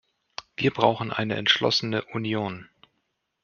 [0.55, 2.67] Wie brauchen eine entschlossene Union.